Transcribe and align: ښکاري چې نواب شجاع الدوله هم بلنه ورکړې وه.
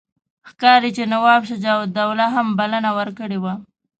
ښکاري 0.49 0.89
چې 0.97 1.03
نواب 1.13 1.41
شجاع 1.49 1.77
الدوله 1.85 2.25
هم 2.35 2.47
بلنه 2.59 2.89
ورکړې 2.97 3.37
وه. 3.43 3.53